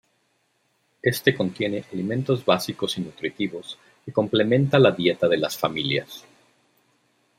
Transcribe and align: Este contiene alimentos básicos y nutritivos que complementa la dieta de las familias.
Este 1.03 1.35
contiene 1.35 1.85
alimentos 1.93 2.43
básicos 2.43 2.97
y 2.97 3.01
nutritivos 3.01 3.77
que 4.03 4.11
complementa 4.11 4.79
la 4.79 4.89
dieta 4.89 5.27
de 5.27 5.37
las 5.37 5.55
familias. 5.55 6.25